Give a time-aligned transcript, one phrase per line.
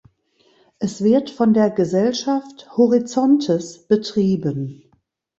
[0.79, 4.89] Es wird von der Gesellschaft "Horizontes" betrieben.